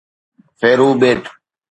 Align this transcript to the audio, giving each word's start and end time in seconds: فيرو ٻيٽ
فيرو 0.59 0.89
ٻيٽ 0.99 1.23